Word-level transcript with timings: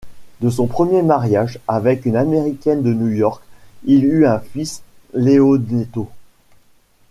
De 0.39 0.49
son 0.49 0.65
premier 0.65 1.03
mariage 1.03 1.59
avec 1.67 2.07
une 2.07 2.15
américaine 2.15 2.81
de 2.81 2.91
New-York, 2.91 3.43
il 3.83 4.05
eut 4.05 4.25
un 4.25 4.39
fils, 4.39 4.81
Leonetto. 5.13 6.09